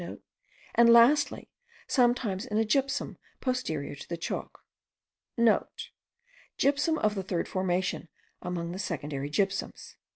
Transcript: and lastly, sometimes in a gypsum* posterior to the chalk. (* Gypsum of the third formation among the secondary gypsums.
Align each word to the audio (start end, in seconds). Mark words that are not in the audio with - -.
and 0.73 0.91
lastly, 0.91 1.47
sometimes 1.85 2.47
in 2.47 2.57
a 2.57 2.65
gypsum* 2.65 3.19
posterior 3.39 3.93
to 3.93 4.09
the 4.09 4.17
chalk. 4.17 4.61
(* 5.07 6.57
Gypsum 6.57 6.97
of 6.97 7.13
the 7.13 7.21
third 7.21 7.47
formation 7.47 8.09
among 8.41 8.71
the 8.71 8.79
secondary 8.79 9.29
gypsums. 9.29 9.97